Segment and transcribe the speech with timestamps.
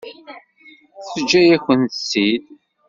[1.11, 2.43] Teǧǧa-yakent-tt-id?